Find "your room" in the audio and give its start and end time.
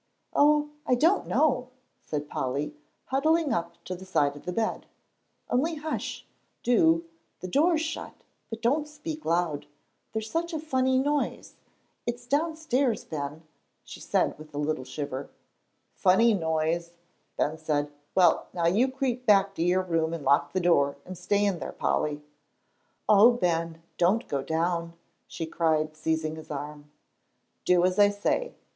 19.63-20.15